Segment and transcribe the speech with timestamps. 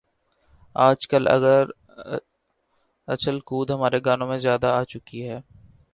[0.75, 1.63] آج کل اگر
[3.07, 5.39] اچھل کود ہمارے گانوں میں زیادہ آ چکا ہے۔